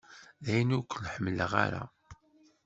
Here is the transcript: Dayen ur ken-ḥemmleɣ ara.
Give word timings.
Dayen 0.43 0.75
ur 0.77 0.83
ken-ḥemmleɣ 0.85 1.51
ara. 1.65 1.83